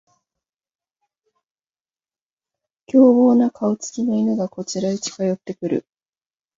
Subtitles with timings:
[2.87, 5.85] 凶暴な顔つきの犬がこちらへ近寄ってくる